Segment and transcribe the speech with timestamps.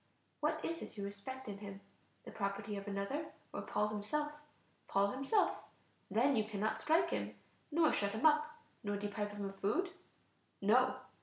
[0.39, 1.79] What is it you respect in him?
[2.25, 4.31] the property of another, or Paul himself?
[4.87, 5.55] Paul himself.
[6.09, 7.35] Then you cannot strike him,
[7.71, 8.49] nor shut him up,
[8.83, 9.91] nor deprive him of food?
[10.59, 10.95] No.